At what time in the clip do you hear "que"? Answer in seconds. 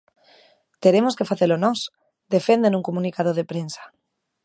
1.17-1.29